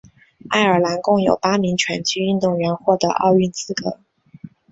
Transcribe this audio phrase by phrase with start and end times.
[0.49, 3.99] 爱尔兰共有八名拳击运动员获得奥运资格。